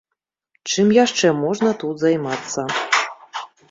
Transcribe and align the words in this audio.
Чым 0.71 0.87
яшчэ 1.05 1.33
можна 1.43 1.77
тут 1.85 1.95
займацца? 2.07 2.61